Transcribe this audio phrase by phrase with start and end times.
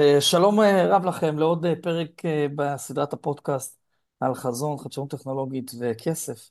[0.00, 2.22] אז אה, שלום אה, רב לכם לעוד אה, פרק
[2.54, 3.78] בסדרת הפודקאסט
[4.20, 6.50] על חזון, חדשנות טכנולוגית וכסף.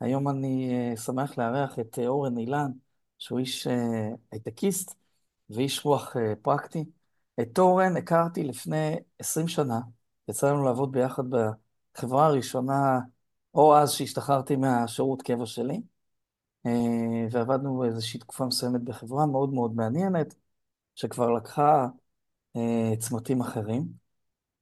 [0.00, 2.70] היום אני שמח לארח את אורן אילן,
[3.18, 3.66] שהוא איש
[4.32, 4.94] הייטקיסט
[5.50, 6.84] ואיש רוח פרקטי.
[7.40, 9.80] את אורן הכרתי לפני 20 שנה,
[10.28, 11.24] יצא לנו לעבוד ביחד
[11.94, 13.00] בחברה הראשונה,
[13.54, 15.80] או אז שהשתחררתי מהשירות קבע שלי,
[17.30, 20.34] ועבדנו באיזושהי תקופה מסוימת בחברה מאוד מאוד מעניינת,
[20.94, 21.86] שכבר לקחה
[22.98, 24.06] צמתים אחרים.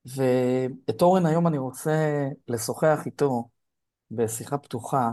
[0.06, 3.48] ואת אורן היום אני רוצה לשוחח איתו
[4.10, 5.10] בשיחה פתוחה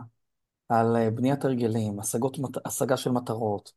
[0.69, 3.71] על אה, בניית הרגלים, השגות, השגה של מטרות,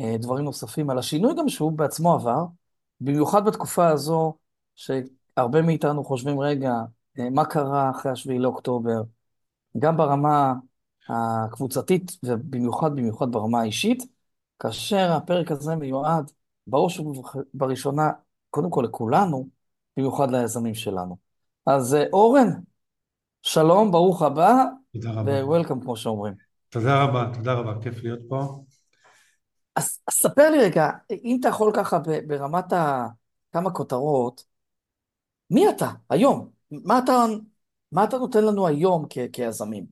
[0.00, 2.44] אה, דברים נוספים, על השינוי גם שהוא בעצמו עבר,
[3.00, 4.34] במיוחד בתקופה הזו,
[4.76, 6.72] שהרבה מאיתנו חושבים, רגע,
[7.30, 9.02] מה קרה אחרי השביעי לאוקטובר,
[9.78, 10.54] גם ברמה
[11.08, 14.02] הקבוצתית ובמיוחד במיוחד ברמה האישית,
[14.58, 16.30] כאשר הפרק הזה מיועד
[16.66, 18.10] בראש ובראשונה
[18.50, 19.48] קודם כל לכולנו,
[19.96, 21.16] במיוחד ליזמים שלנו.
[21.66, 22.48] אז אה, אורן,
[23.42, 25.44] שלום, ברוך הבא, תודה רבה.
[25.44, 26.34] ו-Welcome כמו שאומרים.
[26.68, 28.64] תודה רבה, תודה רבה, כיף להיות פה.
[29.76, 30.90] אז, אז ספר לי רגע,
[31.24, 33.06] אם אתה יכול ככה ברמת ה...
[33.52, 34.44] כמה כותרות,
[35.50, 36.48] מי אתה היום?
[36.70, 37.12] מה אתה,
[37.92, 39.84] מה אתה נותן לנו היום כ- כיזמים?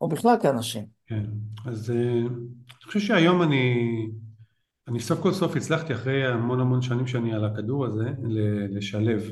[0.00, 0.86] או בכלל כאנשים?
[1.06, 1.24] כן,
[1.66, 3.74] אז אה, אני חושב שהיום אני
[4.88, 8.04] אני סוף כל סוף הצלחתי אחרי המון המון שנים שאני על הכדור הזה
[8.70, 9.22] לשלב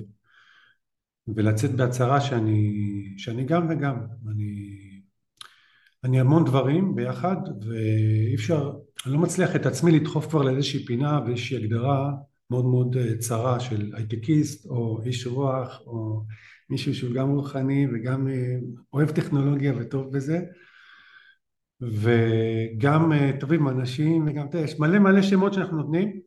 [1.28, 2.72] ולצאת בהצהרה שאני,
[3.16, 3.96] שאני גם וגם,
[4.30, 4.80] אני,
[6.04, 7.36] אני המון דברים ביחד
[7.66, 8.72] ואי אפשר,
[9.06, 12.12] אני לא מצליח את עצמי לדחוף כבר לאיזושהי פינה ואיזושהי הגדרה
[12.50, 16.24] מאוד מאוד אה, צרה של הייטקיסט או איש רוח או
[16.70, 18.56] מישהו שהוא גם רוחני וגם אה,
[18.92, 20.40] אוהב טכנולוגיה וטוב בזה
[21.82, 26.20] וגם אה, טובים אנשים וגם, יודע, יש מלא מלא שמות שאנחנו נותנים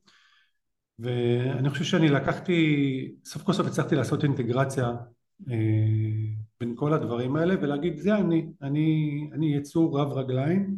[0.99, 4.91] ואני חושב שאני לקחתי, סוף כל סוף הצלחתי לעשות אינטגרציה
[5.51, 5.55] אה,
[6.59, 10.77] בין כל הדברים האלה ולהגיד זה אני, אני, אני יצור רב רגליים,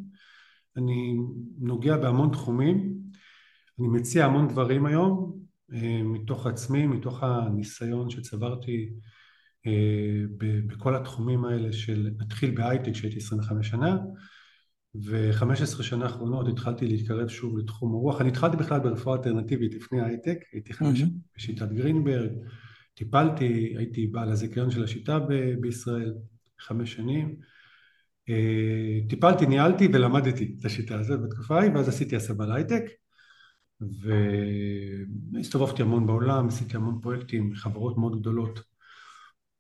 [0.78, 1.18] אני
[1.60, 2.98] נוגע בהמון תחומים,
[3.80, 5.40] אני מציע המון דברים היום
[5.74, 8.90] אה, מתוך עצמי, מתוך הניסיון שצברתי
[10.68, 13.98] בכל התחומים האלה של, נתחיל בהייטק שהייתי 25 שנה
[15.06, 18.22] ו-15 שנה האחרונות התחלתי להתקרב שוב לתחום הרוח.
[18.22, 22.32] אני התחלתי בכלל ברפואה אלטרנטיבית לפני הייטק, הייתי חמש שנים בשיטת גרינברג,
[22.94, 26.14] טיפלתי, הייתי בעל הזיכיון של השיטה ב- בישראל
[26.60, 27.36] חמש שנים.
[28.30, 32.84] אה, טיפלתי, ניהלתי ולמדתי את השיטה הזאת בתקופה ההיא, ואז עשיתי הסבה להייטק,
[35.32, 38.60] והסתובבתי המון בעולם, עשיתי המון פרויקטים, חברות מאוד גדולות.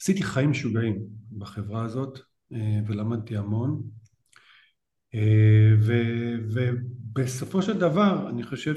[0.01, 0.99] עשיתי חיים משוגעים
[1.37, 2.19] בחברה הזאת,
[2.53, 3.83] אה, ולמדתי המון.
[5.15, 5.73] אה,
[6.51, 8.75] ובסופו של דבר אני חושב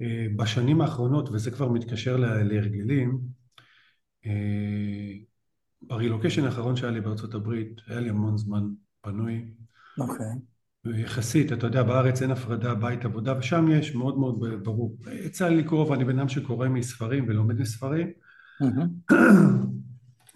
[0.00, 3.20] שבשנים אה, האחרונות, וזה כבר מתקשר להרגלים,
[4.26, 5.12] אה,
[5.82, 8.62] ברילוקיישן האחרון שהיה לי בארצות הברית, היה לי המון זמן
[9.00, 9.44] פנוי.
[9.98, 10.26] אוקיי.
[10.26, 10.52] Okay.
[10.90, 14.96] יחסית, אתה יודע, בארץ אין הפרדה בית עבודה, ושם יש מאוד מאוד ברור.
[15.24, 18.10] יצא לי לקרוא, ואני בן אדם שקורא מספרים ולומד מספרים,
[18.62, 19.14] mm-hmm.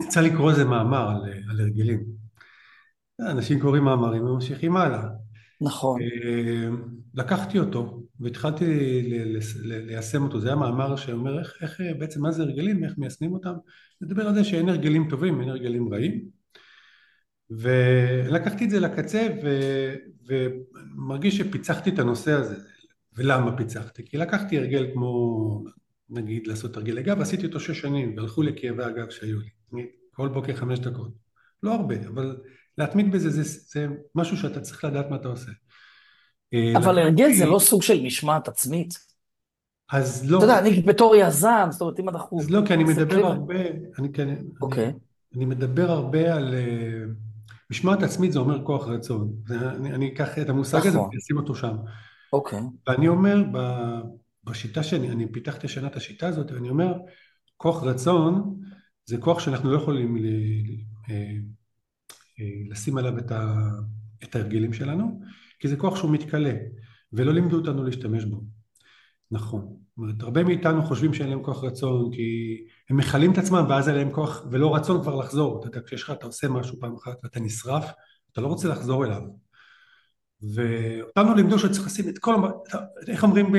[0.03, 2.26] יצא לי לקרוא איזה מאמר על, על הרגלים.
[3.21, 5.09] אנשים קוראים מאמרים וממשיכים הלאה.
[5.61, 6.01] נכון.
[6.03, 6.69] אה,
[7.15, 8.65] לקחתי אותו והתחלתי
[9.63, 13.55] ליישם אותו, זה היה מאמר שאומר איך, איך בעצם מה זה הרגלים, איך מיישמים אותם,
[14.01, 16.37] לדבר על זה שאין הרגלים טובים, אין הרגלים רעים.
[17.51, 19.49] ולקחתי את זה לקצה ו...
[20.27, 22.57] ומרגיש שפיצחתי את הנושא הזה.
[23.17, 24.05] ולמה פיצחתי?
[24.05, 25.65] כי לקחתי הרגל כמו,
[26.11, 29.49] נגיד, לעשות הרגל גב, עשיתי אותו שש שנים, והלכו לכאבי הגב שהיו לי.
[30.13, 31.13] כל בוקר חמש דקות.
[31.63, 32.37] לא הרבה, אבל
[32.79, 35.51] להתמיד בזה זה, זה משהו שאתה צריך לדעת מה אתה עושה.
[36.55, 39.07] אה, אבל הרגל זה לא סוג של משמעת עצמית.
[39.93, 40.39] אז לא.
[40.39, 42.41] אתה יודע, אני בתור יזם, זאת אומרת, אם אנחנו...
[42.41, 43.55] אז לא, כי אני מדבר הרבה,
[43.99, 44.93] אני, כן, אוקיי.
[45.37, 46.55] אני, מדבר הרבה על...
[46.55, 47.27] Uh,
[47.71, 49.33] משמעת עצמית זה אומר כוח רצון.
[49.51, 51.11] אני, אני אקח את המושג הזה נכון.
[51.15, 51.77] ואשים אותו שם.
[52.33, 52.61] אוקיי.
[52.87, 53.59] ואני אומר, ב,
[54.45, 56.95] בשיטה שאני, אני פיתחתי השנה את השיטה הזאת, ואני אומר,
[57.57, 58.61] כוח רצון
[59.07, 60.27] זה כוח שאנחנו לא יכולים ל,
[61.11, 61.33] אה,
[62.71, 63.71] לשים עליו את, ה,
[64.25, 65.21] את ההרגלים שלנו,
[65.59, 66.55] כי זה כוח שהוא מתכלה,
[67.13, 68.43] ולא לימדו אותנו להשתמש בו.
[69.31, 69.61] נכון.
[69.61, 72.57] זאת אומרת, הרבה מאיתנו חושבים שאין להם כוח רצון, כי
[72.91, 75.61] הם מכלים את עצמם ואז אין להם כוח ולא רצון כבר לחזור.
[75.61, 77.85] אתה יודע, כשיש לך, אתה עושה משהו פעם אחת ואתה נשרף,
[78.33, 79.23] אתה לא רוצה לחזור אליו.
[80.55, 82.35] ואותנו לימדו שצריך לשים את כל,
[83.09, 83.55] איך אומרים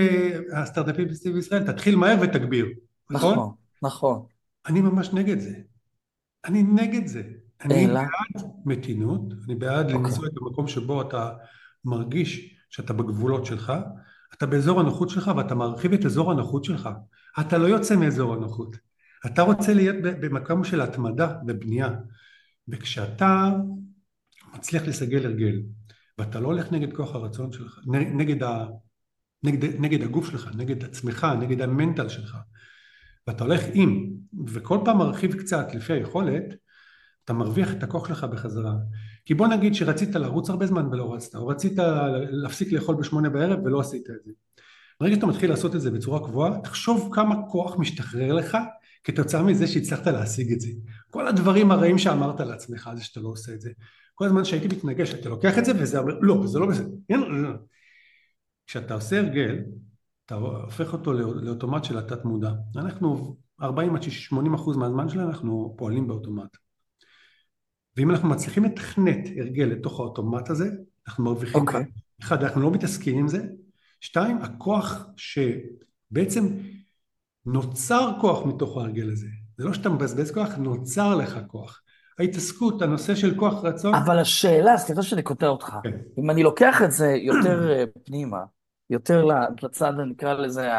[0.53, 1.71] הסטארט-אפים בישראל?
[1.71, 2.65] תתחיל מהר ותגביר,
[3.09, 3.33] נכון?
[3.33, 3.53] נכון,
[3.83, 4.25] נכון.
[4.65, 5.53] אני ממש נגד זה.
[6.45, 7.23] אני נגד זה.
[7.65, 9.86] אני בעד מתינות, אני בעד.
[9.86, 10.00] אוקיי.
[10.00, 11.33] למצוא את המקום שבו אתה
[11.86, 13.74] מרגיש שאתה בגבולות שלך,
[14.33, 16.89] אתה באזור הנוחות שלך ואתה מרחיב את אזור הנוחות שלך.
[17.39, 18.77] אתה לא יוצא מאזור הנוחות.
[19.25, 21.89] אתה רוצה להיות במקום של התמדה ובנייה.
[22.68, 23.51] וכשאתה
[24.56, 25.62] מצליח לסגל הרגל,
[26.18, 28.65] ואתה לא הולך נגד כוח הרצון שלך, נגד, ה,
[29.44, 32.38] נגד, נגד הגוף שלך, נגד עצמך, נגד המנטל שלך,
[33.27, 34.09] ואתה הולך עם,
[34.48, 36.44] וכל פעם מרחיב קצת לפי היכולת,
[37.27, 38.74] אתה מרוויח את הכוח שלך בחזרה.
[39.25, 41.74] כי בוא נגיד שרצית לרוץ הרבה זמן ולא רצת, או רצית
[42.29, 44.31] להפסיק לאכול בשמונה בערב ולא עשית את זה.
[45.00, 48.57] ברגע שאתה מתחיל לעשות את זה בצורה קבועה, תחשוב כמה כוח משתחרר לך
[49.03, 50.69] כתוצאה מזה שהצלחת להשיג את זה.
[51.09, 53.71] כל הדברים הרעים שאמרת לעצמך זה שאתה לא עושה את זה.
[54.15, 56.88] כל הזמן שהייתי מתנגש, אתה לוקח את זה וזה אומר, לא, זה לא בסדר.
[58.68, 59.59] כשאתה עושה הרגל,
[60.25, 62.51] אתה הופך אותו לאוטומט של התת מודע.
[62.75, 66.67] אנחנו 40 עד 80 אחוז מהזמן שלנו אנחנו פועלים באוטומט.
[67.97, 70.69] ואם אנחנו מצליחים לתכנת הרגל לתוך האוטומט הזה,
[71.07, 71.61] אנחנו מרוויחים...
[71.61, 71.67] Okay.
[71.67, 71.85] אוקיי.
[72.21, 73.45] אחד, אנחנו לא מתעסקים עם זה.
[73.99, 76.47] שתיים, הכוח שבעצם
[77.45, 79.27] נוצר כוח מתוך ההרגל הזה.
[79.57, 81.81] זה לא שאתה מבזבז כוח, נוצר לך כוח.
[82.19, 83.95] ההתעסקות, הנושא של כוח רצון...
[83.95, 85.83] אבל השאלה, סליחה שאני קוטע אותך, okay.
[85.83, 85.97] כן.
[86.17, 88.44] אם אני לוקח את זה יותר אה, פנימה,
[88.89, 89.25] יותר
[89.63, 90.69] לצד, נקרא לזה,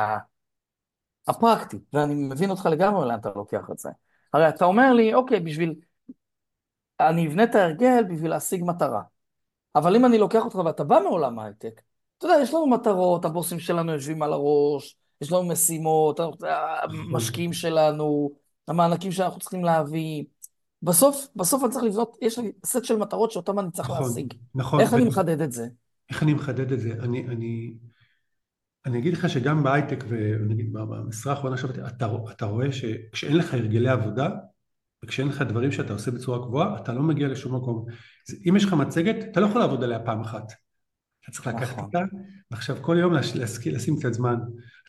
[1.29, 3.89] הפרקטי, ואני מבין אותך לגמרי לאן אתה לוקח את זה.
[4.33, 5.75] הרי אתה אומר לי, אוקיי, בשביל...
[7.01, 9.03] אני אבנה את ההרגל בשביל להשיג מטרה.
[9.75, 11.81] אבל אם אני לוקח אותך ואתה בא מעולם ההייטק,
[12.19, 16.21] אתה יודע, יש לנו מטרות, הבוסים שלנו יושבים על הראש, יש לנו משימות,
[16.83, 18.31] המשקיעים שלנו,
[18.69, 20.25] המענקים שאנחנו צריכים להביא.
[20.83, 24.35] בסוף, בסוף אני צריך לבנות, יש לי סט של מטרות שאותן אני צריך נכון, להשיג.
[24.55, 24.81] נכון.
[24.81, 24.97] איך ו...
[24.97, 25.67] אני מחדד את זה?
[26.11, 26.93] איך אני מחדד את זה?
[27.03, 27.75] אני, אני,
[28.87, 31.57] אני אגיד לך שגם בהייטק, ונגיד במשרה האחרונה
[31.87, 34.29] אתה, אתה רואה שכשאין לך הרגלי עבודה,
[35.05, 37.87] וכשאין לך דברים שאתה עושה בצורה קבועה, אתה לא מגיע לשום מקום.
[38.49, 40.53] אם יש לך מצגת, אתה לא יכול לעבוד עליה פעם אחת.
[41.23, 41.85] אתה צריך לקחת נכון.
[41.85, 41.99] אותה,
[42.51, 44.37] ועכשיו כל יום להשכיל, לשים קצת זמן.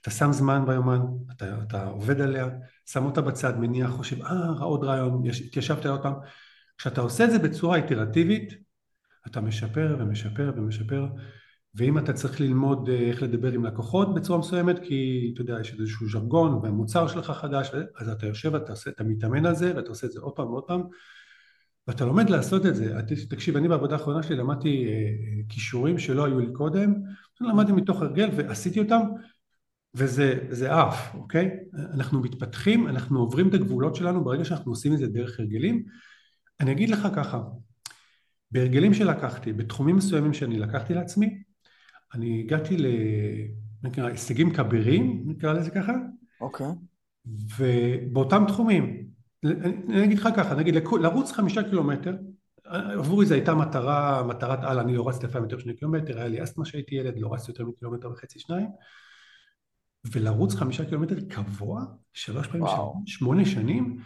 [0.02, 1.00] אתה שם זמן ביומן,
[1.32, 2.50] אתה, אתה עובד עליה,
[2.86, 6.14] שם אותה בצד, מניח, חושב, אה, עוד רעיון, התיישבת עוד פעם.
[6.78, 8.54] כשאתה עושה את זה בצורה איטרטיבית,
[9.28, 11.08] אתה משפר ומשפר ומשפר,
[11.76, 15.74] ואם אתה צריך ללמוד אה, איך לדבר עם לקוחות בצורה מסוימת, כי אתה יודע, יש
[15.80, 19.90] איזשהו ז'רגון והמוצר שלך חדש, אז אתה יושב, אתה, עושה, אתה מתאמן על זה, ואתה
[19.90, 20.82] עושה את זה עוד פעם ועוד פעם,
[21.88, 22.96] ואתה לומד לעשות את זה.
[23.30, 26.94] תקשיב, אני בעבודה האחרונה שלי למדתי אה, אה, כישורים שלא היו לי קודם,
[27.42, 29.02] למדתי מתוך הרגל ועשיתי אותם,
[29.96, 31.50] וזה עף, אוקיי?
[31.94, 35.84] אנחנו מתפתחים, אנחנו עוברים את הגבולות שלנו ברגע שאנחנו עושים את זה דרך הרגלים.
[36.60, 37.42] אני אגיד לך ככה,
[38.52, 41.44] בהרגלים שלקחתי, בתחומים מסוימים שאני לקחתי לעצמי,
[42.14, 42.78] אני הגעתי
[43.98, 45.94] להישגים כבירים, נקרא לזה ככה.
[46.42, 46.68] אוקיי.
[47.58, 49.10] ובאותם תחומים,
[49.44, 52.16] אני אגיד לך ככה, נגיד לרוץ חמישה קילומטר,
[52.66, 56.44] עבורי זו הייתה מטרה, מטרת על, אני לא רצתי לפעמים יותר שני קילומטר, היה לי
[56.44, 58.68] אסתמה שהייתי ילד, לא רצתי יותר מקילומטר וחצי שניים,
[60.12, 62.68] ולרוץ חמישה קילומטר קבוע, שלוש פעמים,
[63.06, 64.00] שמונה שנים,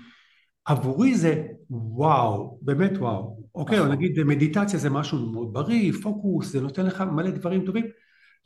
[0.65, 3.42] עבורי זה וואו, באמת וואו.
[3.55, 3.95] אוקיי, או נכון.
[3.95, 7.85] נגיד מדיטציה זה משהו מאוד בריא, פוקוס, זה נותן לך מלא דברים טובים.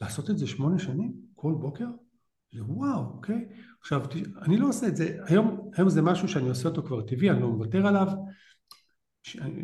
[0.02, 1.86] לעשות את זה שמונה שנים, כל בוקר,
[2.54, 3.46] זה וואו, אוקיי?
[3.82, 4.02] עכשיו,
[4.42, 7.42] אני לא עושה את זה, היום, היום זה משהו שאני עושה אותו כבר טבעי, אני
[7.42, 8.08] לא מוותר עליו.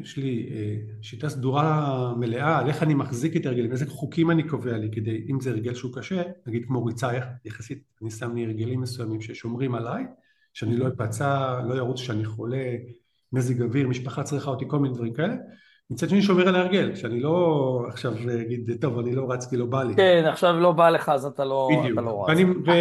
[0.01, 4.47] יש לי אה, שיטה סדורה מלאה על איך אני מחזיק את הרגלים, איזה חוקים אני
[4.47, 7.09] קובע לי כדי, אם זה הרגל שהוא קשה, נגיד כמו ריצה
[7.45, 10.03] יחסית, אני שם לי הרגלים מסוימים ששומרים עליי,
[10.53, 12.75] שאני לא אפצע, לא ירוץ שאני חולה,
[13.33, 15.33] מזג אוויר, משפחה צריכה אותי, כל מיני דברים כאלה.
[15.89, 19.65] מצד שני שומר על ההרגל, שאני לא עכשיו אגיד, טוב, אני לא רץ כי לא
[19.65, 19.95] בא לי.
[19.95, 21.93] כן, עכשיו לא בא לך, אז אתה לא, בדיוק.
[21.93, 22.29] אתה לא רץ.
[22.29, 22.71] ואני, ו...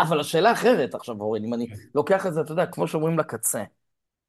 [0.00, 1.66] אבל השאלה אחרת עכשיו, אורן, אם אני.
[1.94, 3.64] לוקח את זה, אתה יודע, כמו שאומרים לקצה.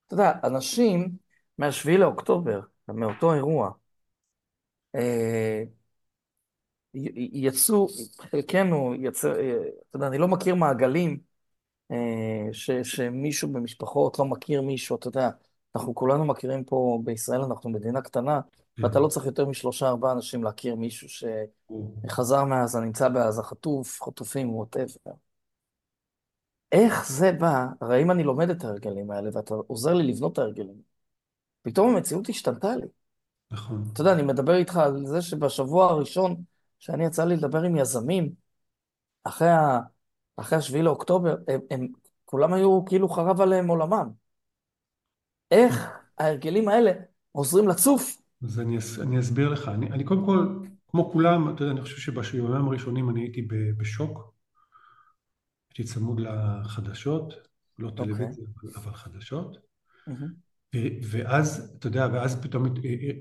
[0.07, 1.09] אתה יודע, אנשים
[1.57, 3.71] מהשביעי לאוקטובר, מאותו אירוע,
[4.95, 5.63] אה,
[7.33, 7.87] יצאו,
[8.19, 9.57] חלקנו יצא, אה,
[9.89, 11.19] אתה יודע, אני לא מכיר מעגלים
[11.91, 15.29] אה, ש, שמישהו במשפחות לא מכיר מישהו, אתה יודע,
[15.75, 18.39] אנחנו כולנו מכירים פה בישראל, אנחנו מדינה קטנה,
[18.77, 21.07] ואתה לא צריך יותר משלושה ארבעה אנשים להכיר מישהו
[22.07, 25.11] שחזר מעזה, נמצא בעזה, חטוף, חטופים, ווטאבר.
[26.71, 30.37] איך זה בא, הרי אם אני לומד את ההרגלים האלה ואתה עוזר לי לבנות את
[30.37, 30.81] ההרגלים,
[31.61, 32.87] פתאום המציאות השתנתה לי.
[33.51, 33.83] נכון.
[33.93, 36.35] אתה יודע, אני מדבר איתך על זה שבשבוע הראשון
[36.79, 38.33] שאני יצא לי לדבר עם יזמים,
[39.23, 39.79] אחרי ה...
[40.37, 41.87] אחרי השביעי לאוקטובר, הם, הם
[42.25, 44.22] כולם היו כאילו חרב עליהם עולמם.
[45.53, 46.91] איך ההרגלים האלה
[47.31, 48.21] עוזרים לצוף?
[48.43, 49.67] אז אני, אני אסביר לך.
[49.67, 53.41] אני, אני קודם כל, כמו כולם, אתה יודע, אני חושב שבשבועיים הראשונים אני הייתי
[53.77, 54.33] בשוק.
[55.69, 57.33] הייתי צמוד לחדשות,
[57.79, 57.91] לא okay.
[57.91, 58.05] אוקיי.
[58.05, 58.45] טלוויזיה,
[58.75, 59.57] אבל חדשות.
[60.09, 60.77] Mm-hmm.
[61.03, 62.63] ואז, אתה יודע, ואז פתאום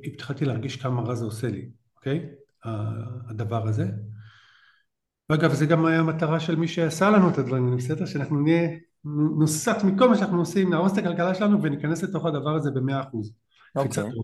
[0.05, 2.31] התחלתי להרגיש כמה רע זה עושה לי, אוקיי?
[3.29, 3.87] הדבר הזה.
[5.31, 8.07] ואגב, זה גם היה המטרה של מי שעשה לנו את הדברים בסדר?
[8.07, 8.69] שאנחנו נהיה
[9.39, 13.33] נוסט מכל מה שאנחנו עושים, נהרוס את הכלכלה שלנו וניכנס לתוך הדבר הזה במאה אחוז.
[13.79, 14.21] קפיצת אוקיי.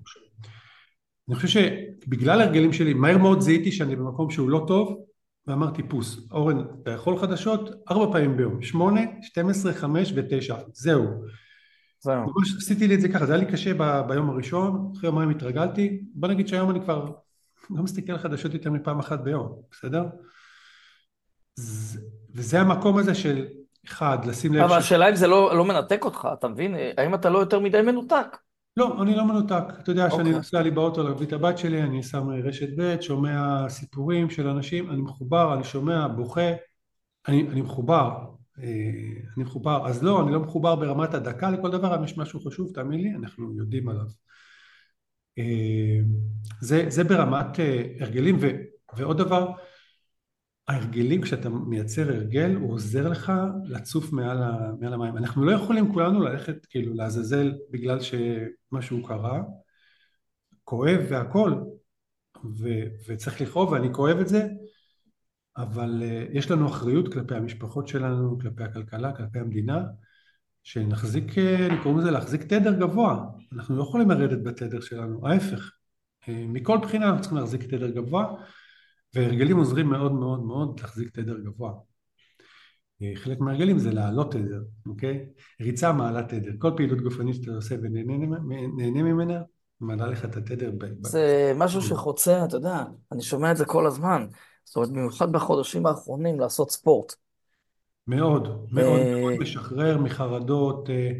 [1.28, 5.04] אני חושב שבגלל ההרגלים שלי, מהר מאוד זיהיתי שאני במקום שהוא לא טוב,
[5.46, 11.04] ואמרתי פוס, אורן, אתה יכול חדשות ארבע פעמים ביום, שמונה, שתים עשרה, חמש ותשע, זהו.
[12.00, 12.22] זהו.
[12.22, 15.30] ממש עשיתי לי את זה ככה, זה היה לי קשה ב- ביום הראשון, אחרי יומיים
[15.30, 17.10] התרגלתי, בוא נגיד שהיום אני כבר
[17.70, 20.04] לא מסתכל על חדשות יותר מפעם אחת ביום, בסדר?
[21.54, 21.98] ז-
[22.34, 23.46] וזה המקום הזה של,
[23.88, 24.84] אחד, לשים לב אבל ש...
[24.84, 26.74] השאלה אם זה לא, לא מנתק אותך, אתה מבין?
[26.96, 28.36] האם אתה לא יותר מדי מנותק?
[28.76, 29.64] לא, אני לא מנותק.
[29.82, 30.32] אתה יודע שאני אוקיי.
[30.32, 34.90] נוסע לי באוטו להביא את הבת שלי, אני שם רשת ב', שומע סיפורים של אנשים,
[34.90, 36.50] אני מחובר, אני שומע, בוכה,
[37.28, 38.10] אני, אני מחובר.
[38.62, 38.64] אה,
[39.36, 39.86] אני מחובר.
[39.86, 43.14] אז לא, אני לא מחובר ברמת הדקה לכל דבר, אם יש משהו חשוב, תאמין לי,
[43.14, 44.06] אנחנו יודעים עליו.
[45.38, 45.98] אה,
[46.60, 48.48] זה, זה ברמת אה, הרגלים, ו,
[48.96, 49.50] ועוד דבר,
[50.68, 53.32] ההרגלים, כשאתה מייצר הרגל, הוא עוזר לך
[53.64, 55.16] לצוף מעל, ה, מעל המים.
[55.16, 59.42] אנחנו לא יכולים כולנו ללכת כאילו לעזאזל בגלל שמשהו קרה,
[60.64, 61.54] כואב והכל,
[62.44, 62.68] ו,
[63.08, 64.48] וצריך לכאוב, ואני כואב את זה,
[65.56, 69.84] אבל uh, יש לנו אחריות כלפי המשפחות שלנו, כלפי הכלכלה, כלפי המדינה,
[70.62, 71.38] שנחזיק, uh,
[71.70, 73.24] אני קוראים לזה להחזיק תדר גבוה.
[73.52, 75.72] אנחנו לא יכולים לרדת בתדר שלנו, ההפך.
[76.24, 78.34] Uh, מכל בחינה אנחנו צריכים להחזיק תדר גבוה,
[79.14, 81.72] והרגלים עוזרים מאוד מאוד מאוד להחזיק תדר גבוה.
[83.02, 85.26] אה, חלק מהרגלים זה להעלות תדר, אוקיי?
[85.60, 86.50] ריצה מעלה תדר.
[86.58, 88.26] כל פעילות גופנית שאתה עושה ונהנה
[88.76, 89.40] נהנה ממנה,
[89.80, 90.70] מעלה לך את התדר.
[91.02, 94.26] זה משהו שחוצה, אתה יודע, אני שומע את זה כל הזמן.
[94.64, 97.14] זאת אומרת, במיוחד בחודשים האחרונים, לעשות ספורט.
[98.06, 101.10] מאוד, מאוד אה, מאוד משחרר מחרדות, אה,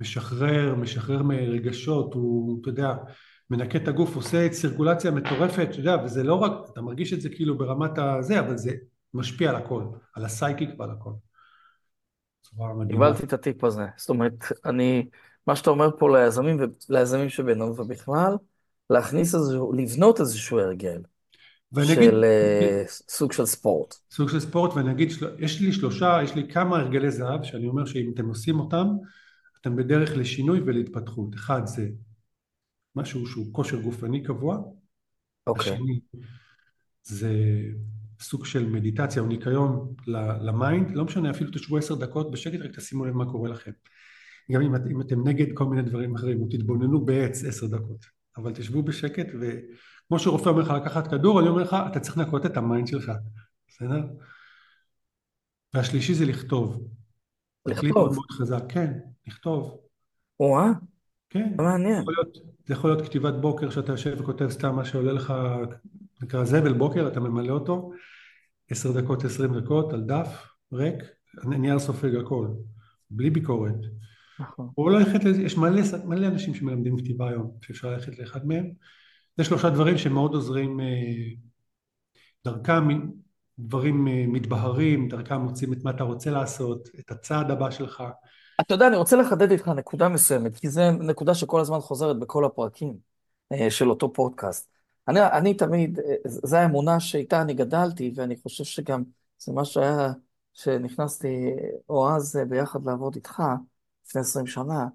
[0.00, 2.94] משחרר, משחרר מרגשות, הוא, אתה יודע,
[3.50, 7.28] מנקה את הגוף, עושה צירקולציה מטורפת, אתה יודע, וזה לא רק, אתה מרגיש את זה
[7.28, 8.72] כאילו ברמת הזה, אבל זה
[9.14, 9.82] משפיע על הכל,
[10.14, 11.10] על הסייקיק ועל הכל.
[12.88, 13.86] קיבלתי את הטיפ הזה.
[13.96, 15.08] זאת אומרת, אני,
[15.46, 16.56] מה שאתה אומר פה ליזמים
[16.90, 18.36] וליזמים שבינינו ובכלל,
[18.90, 21.02] להכניס איזשהו, לבנות איזשהו הרגל
[21.72, 23.94] ואני אגיד, של אה, סוג של ספורט.
[24.10, 27.66] סוג של ספורט, ואני אגיד, של- יש לי שלושה, יש לי כמה הרגלי זהב, שאני
[27.66, 28.86] אומר שאם אתם עושים אותם,
[29.60, 31.34] אתם בדרך לשינוי ולהתפתחות.
[31.34, 31.88] אחד זה
[32.96, 34.58] משהו שהוא כושר גופני קבוע,
[35.46, 35.72] אוקיי.
[35.72, 36.00] השני
[37.02, 37.32] זה
[38.20, 39.94] סוג של מדיטציה או ניקיון
[40.40, 43.70] ל mind, לא משנה, אפילו תשבו עשר דקות בשקט, רק תשימו לב מה קורה לכם.
[44.52, 48.06] גם אם, את- אם אתם נגד כל מיני דברים אחרים, או תתבוננו בעץ עשר דקות,
[48.36, 52.46] אבל תשבו בשקט, וכמו שרופא אומר לך לקחת כדור, אני אומר לך, אתה צריך לנקות
[52.46, 53.12] את ה mind שלך,
[53.68, 54.02] בסדר?
[55.74, 56.88] והשלישי זה לכתוב.
[57.66, 57.90] לכתוב.
[57.90, 58.92] מאוד חזק, כן,
[59.26, 59.80] לכתוב,
[60.40, 60.70] או-אה,
[61.30, 61.52] כן.
[61.56, 62.04] זה מעניין.
[62.66, 65.34] זה יכול להיות כתיבת בוקר שאתה יושב וכותב סתם מה שעולה לך,
[66.22, 67.92] נקרא זבל בוקר, אתה ממלא אותו,
[68.70, 70.94] עשר דקות, עשרים דקות, על דף ריק,
[71.44, 72.48] נייר סופג הכל,
[73.10, 73.74] בלי ביקורת.
[74.40, 74.70] נכון.
[74.78, 78.70] או ללכת לזה, יש מלא, מלא אנשים שמלמדים כתיבה היום, שאפשר ללכת לאחד מהם.
[79.36, 80.86] זה שלושה דברים שמאוד עוזרים, אה,
[82.44, 82.88] דרכם
[83.58, 88.02] דברים אה, מתבהרים, דרכם מוצאים את מה אתה רוצה לעשות, את הצעד הבא שלך.
[88.60, 92.44] אתה יודע, אני רוצה לחדד איתך נקודה מסוימת, כי זו נקודה שכל הזמן חוזרת בכל
[92.44, 92.98] הפרקים
[93.52, 94.70] אה, של אותו פודקאסט.
[95.08, 99.02] אני, אני תמיד, אה, זו האמונה שאיתה אני גדלתי, ואני חושב שגם
[99.38, 100.12] זה מה שהיה,
[100.54, 101.50] שנכנסתי
[101.88, 103.42] או אז אה, ביחד לעבוד איתך,
[104.06, 104.86] לפני 20 שנה,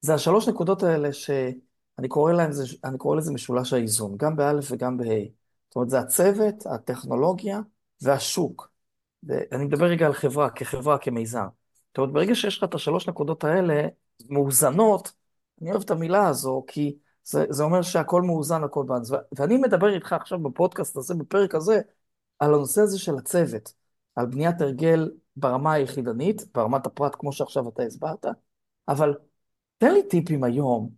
[0.00, 4.64] זה השלוש נקודות האלה שאני קורא להם, זה, אני קורא לזה משולש האיזון, גם באלף
[4.70, 5.24] וגם בה'.
[5.68, 7.60] זאת אומרת, זה הצוות, הטכנולוגיה
[8.02, 8.70] והשוק.
[9.22, 11.57] ואני מדבר רגע על חברה, כחברה, כמיזם.
[11.98, 13.88] זאת אומרת, ברגע שיש לך את השלוש נקודות האלה,
[14.28, 15.12] מאוזנות,
[15.62, 19.10] אני אוהב את המילה הזו, כי זה, זה אומר שהכל מאוזן, הכל באנס.
[19.38, 21.80] ואני מדבר איתך עכשיו בפודקאסט הזה, בפרק הזה,
[22.38, 23.72] על הנושא הזה של הצוות,
[24.16, 28.26] על בניית הרגל ברמה היחידנית, ברמת הפרט, כמו שעכשיו אתה הסברת,
[28.88, 29.14] אבל
[29.78, 30.90] תן לי טיפים היום.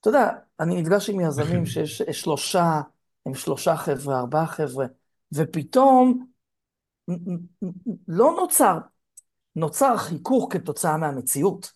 [0.00, 0.30] אתה יודע,
[0.60, 2.80] אני נפגש עם יזמים שיש שלושה,
[3.26, 4.86] הם שלושה חבר'ה, ארבעה חבר'ה,
[5.34, 6.26] ופתאום
[8.08, 8.78] לא נוצר,
[9.60, 11.72] נוצר חיכוך כתוצאה מהמציאות.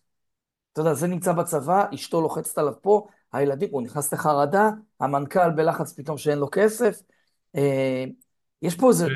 [0.72, 5.92] אתה יודע, זה נמצא בצבא, אשתו לוחצת עליו פה, הילדים, הוא נכנס לחרדה, המנכ"ל בלחץ
[5.92, 7.02] פתאום שאין לו כסף.
[7.56, 8.04] אה,
[8.62, 9.06] יש פה איזה,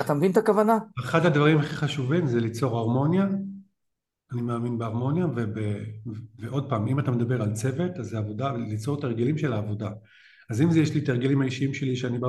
[0.00, 0.78] אתה מבין את הכוונה?
[1.04, 3.26] אחד הדברים הכי חשובים זה ליצור הרמוניה,
[4.32, 5.58] אני מאמין בהרמוניה, וב,
[6.38, 9.90] ועוד פעם, אם אתה מדבר על צוות, אז זה עבודה, ליצור את הרגלים של העבודה.
[10.50, 12.28] אז אם זה יש לי את הרגלים האישיים שלי, שאני בא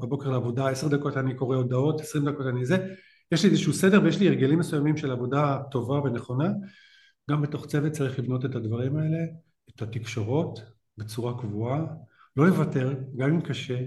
[0.00, 2.76] בבוקר לעבודה, עשר דקות אני קורא הודעות, עשרים דקות אני זה,
[3.32, 6.48] יש לי איזשהו סדר ויש לי הרגלים מסוימים של עבודה טובה ונכונה,
[7.30, 9.18] גם בתוך צוות צריך לבנות את הדברים האלה,
[9.70, 10.60] את התקשורות
[10.98, 11.80] בצורה קבועה,
[12.36, 13.78] לא לוותר, גם אם קשה,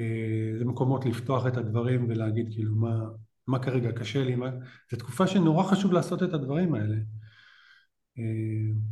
[0.00, 3.00] אה, זה מקומות לפתוח את הדברים ולהגיד כאילו מה,
[3.46, 4.50] מה כרגע קשה לי, מה...
[4.90, 6.96] זו תקופה שנורא חשוב לעשות את הדברים האלה.
[8.18, 8.24] אה,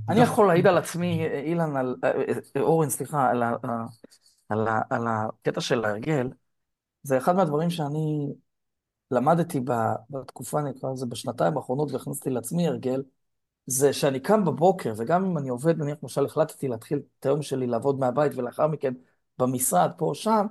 [0.08, 0.20] אני.
[0.20, 3.42] יכול להעיד על עצמי, אילן, על, אה, אורן, סליחה, על,
[4.48, 6.28] על, ה- על הקטע של ההרגל.
[7.02, 8.32] זה אחד מהדברים שאני
[9.10, 9.60] למדתי
[10.10, 13.02] בתקופה, נקרא לזה, בשנתיים האחרונות, והכנסתי לעצמי הרגל,
[13.66, 17.66] זה שאני קם בבוקר, וגם אם אני עובד, נניח, למשל, החלטתי להתחיל את היום שלי
[17.66, 18.94] לעבוד מהבית, ולאחר מכן
[19.38, 20.46] במשרד, פה או שם,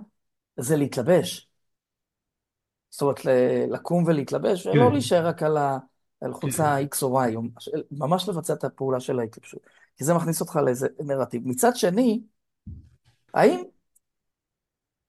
[0.57, 1.49] זה להתלבש.
[2.89, 3.25] זאת אומרת,
[3.69, 5.77] לקום ולהתלבש, ולא כן, להישאר רק על, ה,
[6.21, 6.39] על כן.
[6.39, 7.41] חולצה X או Y, או
[7.91, 9.59] ממש לבצע את הפעולה של ההתלבשות.
[9.97, 11.47] כי זה מכניס אותך לאיזה נרטיב.
[11.47, 12.23] מצד שני,
[13.33, 13.63] האם,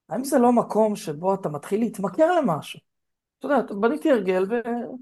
[0.08, 2.80] האם זה לא מקום שבו אתה מתחיל להתמכר למשהו?
[3.38, 4.98] אתה יודע, בניתי הרגל, והוא...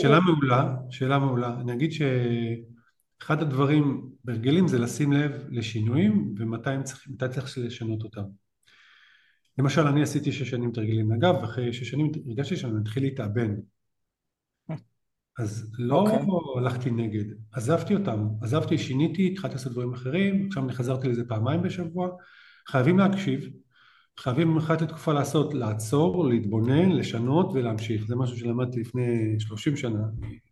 [0.00, 1.60] שאלה מעולה, שאלה מעולה.
[1.60, 6.70] אני אגיד שאחד הדברים בהרגלים זה לשים לב לשינויים ומתי
[7.08, 8.24] מתי צריך לשנות אותם.
[9.58, 13.54] למשל, אני עשיתי שש שנים תרגילים אגב, ואחרי שש שנים הרגשתי שאני מתחיל להתאבן.
[15.38, 16.18] אז לא אוקיי,
[16.58, 21.62] הלכתי נגד, עזבתי אותם, עזבתי, שיניתי, התחלתי לעשות דברים אחרים, עכשיו אני חזרתי לזה פעמיים
[21.62, 22.08] בשבוע,
[22.68, 23.48] חייבים להקשיב,
[24.18, 30.02] חייבים אחת לתקופה לעשות, לעצור, להתבונן, לשנות ולהמשיך, זה משהו שלמדתי לפני 30 שנה,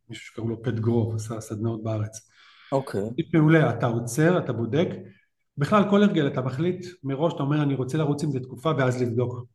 [0.09, 2.31] מישהו שקראו לו פט גרוב, עשה סדנאות בארץ.
[2.73, 4.89] אוקיי, טיפ מעולה, אתה עוצר, אתה בודק,
[5.59, 9.03] בכלל כל הרגל אתה מחליט מראש, אתה אומר אני רוצה לרוץ עם זה תקופה ואז
[9.03, 9.47] לבדוק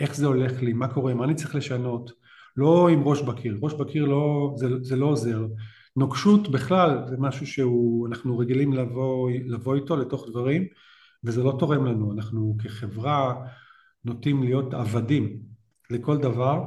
[0.00, 2.10] איך זה הולך לי, מה קורה, מה אני צריך לשנות,
[2.56, 5.46] לא עם ראש בקיר, ראש בקיר לא, זה, זה לא עוזר.
[5.96, 10.66] נוקשות בכלל זה משהו שאנחנו רגילים לבוא, לבוא איתו לתוך דברים
[11.24, 13.46] וזה לא תורם לנו, אנחנו כחברה
[14.04, 15.38] נוטים להיות עבדים
[15.90, 16.62] לכל דבר,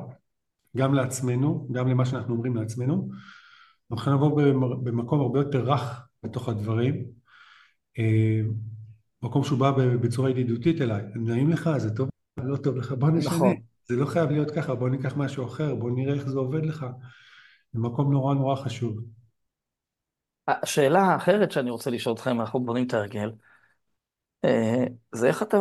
[0.77, 3.09] גם לעצמנו, גם למה שאנחנו אומרים לעצמנו,
[3.91, 7.05] אנחנו יכולים לבוא במקום הרבה יותר רך בתוך הדברים,
[7.99, 8.41] אה,
[9.23, 13.35] מקום שהוא בא בצורה ידידותית אליי, נעים לך, זה טוב לא טוב לך, בוא נשנה.
[13.35, 13.55] נכון.
[13.85, 16.85] זה לא חייב להיות ככה, בוא ניקח משהו אחר, בוא נראה איך זה עובד לך.
[17.73, 18.99] זה מקום נורא נורא חשוב.
[20.47, 23.33] השאלה האחרת שאני רוצה לשאול אותך, אם אנחנו בונים את ההרגל, אה,
[25.15, 25.57] זה איך אתה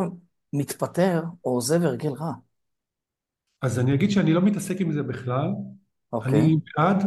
[0.52, 2.32] מתפטר או עוזב הרגל רע,
[3.62, 5.50] אז אני אגיד שאני לא מתעסק עם זה בכלל,
[6.12, 6.40] אוקיי?
[6.40, 7.02] אני בעד,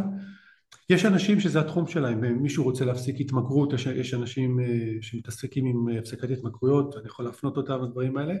[0.90, 4.66] יש אנשים שזה התחום שלהם, ומישהו רוצה להפסיק התמכרות, יש, יש אנשים אה,
[5.00, 8.34] שמתעסקים עם אה, הפסקת התמכרויות, אני יכול להפנות אותם לדברים האלה.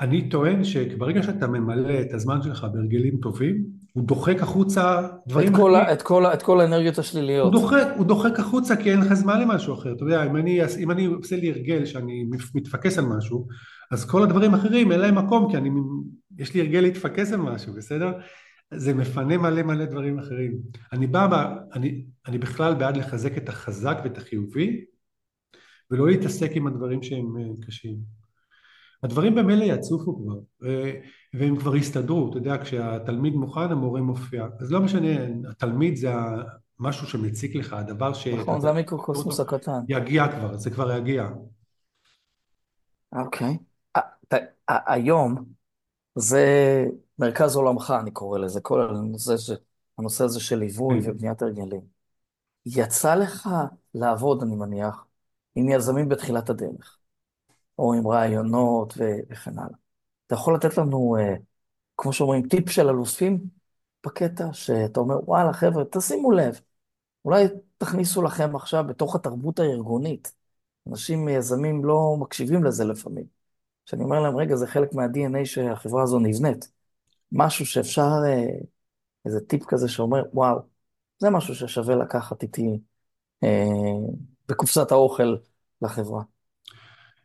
[0.00, 5.52] אני טוען שברגע שאתה ממלא את הזמן שלך בהרגלים טובים, הוא דוחק החוצה את דברים
[5.56, 5.88] כל, אחרים.
[5.88, 7.52] ה- את כל, את כל האנרגיות הוא השליליות.
[7.52, 9.92] דוחק, הוא דוחק החוצה כי אין לך זמן למשהו אחר.
[9.92, 12.24] אתה יודע, אם אני, אם אני עושה לי הרגל שאני
[12.54, 13.46] מתפקס על משהו,
[13.90, 15.70] אז כל הדברים האחרים אין להם מקום, כי אני,
[16.38, 18.12] יש לי הרגל להתפקס על משהו, בסדר?
[18.74, 20.52] זה מפנה מלא מלא דברים אחרים.
[20.92, 24.84] אני בא, אני, אני בכלל בעד לחזק את החזק ואת החיובי,
[25.90, 28.21] ולא להתעסק עם הדברים שהם אה, קשים.
[29.02, 30.92] הדברים במילא יצופו כבר, ו-
[31.34, 35.08] והם כבר יסתדרו, אתה יודע, כשהתלמיד מוכן המורה מופיע, אז לא משנה,
[35.50, 36.12] התלמיד זה
[36.80, 39.80] משהו שמציק לך, הדבר שאתה נכון, זה המיקרוקוסמוס הקטן.
[39.88, 41.28] יגיע כבר, זה כבר יגיע.
[43.12, 43.58] אוקיי.
[43.96, 45.44] ה- ת- ה- היום
[46.14, 46.84] זה
[47.18, 49.50] מרכז עולמך, אני קורא לזה, כל הנושא, ש...
[49.98, 51.10] הנושא הזה של ליווי כן.
[51.10, 51.80] ובניית הרגלים.
[52.66, 53.48] יצא לך
[53.94, 55.04] לעבוד, אני מניח,
[55.54, 56.98] עם יזמים בתחילת הדרך,
[57.78, 58.94] או עם רעיונות.
[58.96, 59.76] וכן הלאה.
[60.26, 61.34] אתה יכול לתת לנו, אה,
[61.96, 63.38] כמו שאומרים, טיפ של אלופים
[64.06, 66.60] בקטע, שאתה אומר, וואלה, חבר'ה, תשימו לב,
[67.24, 67.44] אולי
[67.78, 70.34] תכניסו לכם עכשיו בתוך התרבות הארגונית.
[70.88, 73.24] אנשים, יזמים, לא מקשיבים לזה לפעמים.
[73.86, 76.72] שאני אומר להם, רגע, זה חלק מה-DNA שהחברה הזו נבנית.
[77.32, 78.46] משהו שאפשר, אה,
[79.26, 80.58] איזה טיפ כזה שאומר, וואו,
[81.18, 82.80] זה משהו ששווה לקחת איתי
[83.44, 83.48] אה,
[84.48, 85.36] בקופסת האוכל
[85.82, 86.22] לחברה.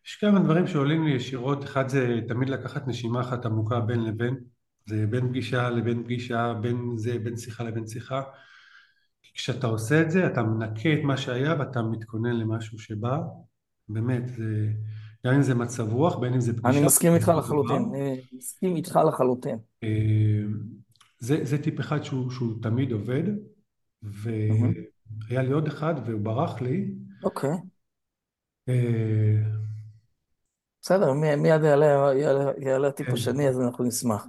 [0.07, 4.37] יש כמה דברים שעולים לי ישירות, אחד זה תמיד לקחת נשימה אחת עמוקה בין לבין,
[4.85, 8.23] זה בין פגישה לבין פגישה, בין זה, בין שיחה לבין שיחה.
[9.21, 13.19] כי כשאתה עושה את זה, אתה מנקה את מה שהיה ואתה מתכונן למשהו שבא,
[13.89, 14.67] באמת, זה,
[15.25, 17.31] גם אם זה מצב רוח, בין אם זה אני פגישה, מסכים איתך.
[17.37, 19.57] לחלוטין, אני מסכים איתך לחלוטין.
[19.83, 20.43] אה,
[21.19, 23.23] זה, זה טיפ אחד שהוא, שהוא תמיד עובד.
[24.03, 26.93] והיה לי עוד אחד והוא ברח לי.
[27.23, 27.57] אוקיי,
[28.69, 29.43] אה,
[30.87, 34.27] בסדר, מי- מיד יעלה, יעלה, יעלה הטיפ כן, השני, אז אנחנו נשמח.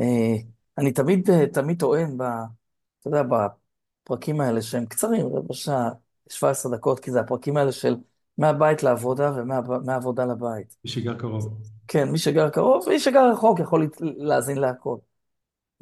[0.00, 0.34] אה,
[0.78, 5.90] אני תמיד, אה, תמיד טוען, ב, אתה יודע, בפרקים האלה שהם קצרים, רבע שעה,
[6.28, 7.96] 17 דקות, כי זה הפרקים האלה של
[8.38, 10.76] מהבית לעבודה ומהעבודה לבית.
[10.84, 11.62] מי שגר קרוב.
[11.88, 14.96] כן, מי שגר קרוב, ומי שגר רחוק יכול להאזין להכל.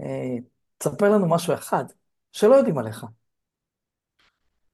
[0.00, 0.36] אה,
[0.78, 1.84] תספר לנו משהו אחד
[2.32, 3.06] שלא יודעים עליך,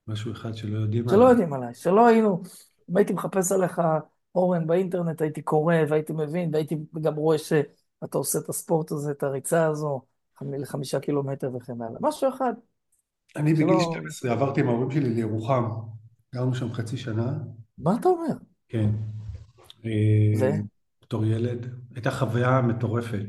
[0.07, 1.31] משהו אחד שלא יודעים שלא עליי.
[1.31, 2.42] יודעים עליי, שלא היינו,
[2.90, 3.81] אם הייתי מחפש עליך
[4.34, 9.22] אורן, באינטרנט הייתי קורא והייתי מבין, והייתי גם רואה שאתה עושה את הספורט הזה, את
[9.22, 10.00] הריצה הזו,
[10.42, 11.98] לחמישה קילומטר וכן הלאה.
[12.00, 12.52] משהו אחד,
[13.36, 13.92] אני בגיל שלא...
[13.92, 15.64] 12 עברתי עם ההורים שלי לירוחם,
[16.34, 17.38] גרנו שם חצי שנה,
[17.78, 18.34] מה אתה אומר?
[18.68, 18.90] כן,
[19.84, 20.50] אה, זה?
[21.02, 23.26] בתור ילד, הייתה חוויה מטורפת.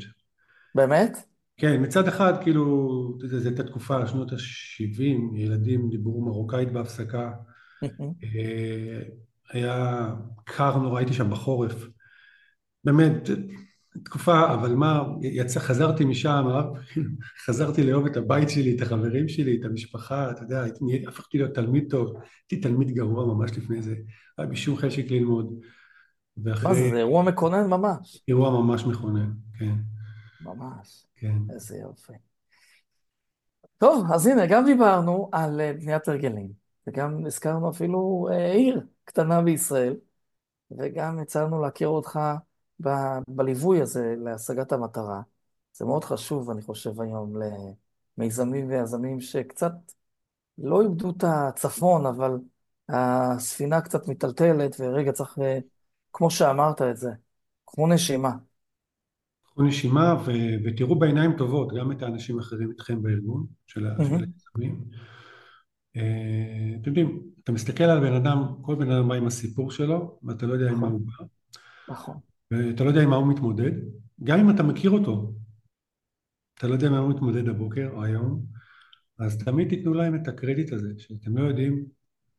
[0.76, 1.18] באמת?
[1.58, 7.32] כן, מצד אחד, כאילו, זו הייתה תקופה, שנות ה-70, ילדים דיברו מרוקאית בהפסקה,
[8.24, 9.02] אה,
[9.54, 10.08] היה
[10.44, 11.88] קר נורא, הייתי שם בחורף,
[12.84, 13.30] באמת,
[14.04, 16.46] תקופה, אבל מה, יצא, חזרתי משם,
[17.46, 21.56] חזרתי לאהוב את הבית שלי, את החברים שלי, את המשפחה, אתה יודע, הייתי, הפכתי להיות
[21.56, 23.96] תלמיד טוב, הייתי תלמיד גרוע ממש לפני זה,
[24.38, 28.24] היה בי שום חשק ללמוד, מה זה, ואחרי זה אירוע מקונן ממש.
[28.28, 29.76] אירוע ממש מכונן, כן,
[30.42, 31.06] ממש.
[31.16, 31.38] כן.
[31.54, 32.14] איזה יופי.
[33.78, 36.52] טוב, אז הנה, גם דיברנו על אה, בניית הרגלים,
[36.88, 39.96] וגם הזכרנו אפילו אה, עיר קטנה בישראל,
[40.72, 42.20] וגם הצענו להכיר אותך
[42.84, 42.90] ב-
[43.28, 45.22] בליווי הזה להשגת המטרה.
[45.74, 47.34] זה מאוד חשוב, אני חושב, היום
[48.18, 49.72] למיזמים ויזמים שקצת
[50.58, 52.32] לא איבדו את הצפון, אבל
[52.90, 55.60] הספינה קצת מיטלטלת, ורגע צריך, אה,
[56.14, 57.12] כמו שאמרת את זה,
[57.68, 58.32] כמו נשימה.
[59.46, 60.32] קחו נשימה ו,
[60.66, 64.34] ותראו בעיניים טובות גם את האנשים האחרים איתכם בארגון של, ה- של מהמם.
[64.56, 64.86] היזמים.
[65.98, 70.20] אה, אתם יודעים, אתה מסתכל על בן אדם, כל בן אדם בא עם הסיפור שלו,
[70.24, 71.26] ואתה לא יודע עם מה נכון, הוא בא,
[71.94, 72.18] נכון.
[72.52, 73.72] ואתה לא יודע עם מה הוא מתמודד,
[74.24, 75.34] גם אם אתה מכיר אותו,
[76.58, 78.46] אתה לא יודע עם מה הוא מתמודד הבוקר או היום,
[79.20, 81.86] אז תמיד תיתנו להם את הקרדיט הזה, שאתם לא יודעים,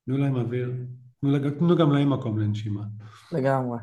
[0.06, 0.72] תנו להם אוויר,
[1.20, 2.84] תנו, תנו גם להם מקום לנשימה.
[3.32, 3.78] לגמרי.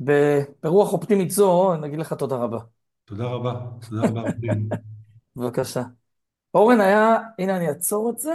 [0.00, 2.58] ברוח אופטימית זו, נגיד לך תודה רבה.
[3.04, 4.22] תודה רבה, תודה רבה.
[5.36, 5.82] בבקשה.
[6.54, 8.32] אורן היה, הנה אני אעצור את זה.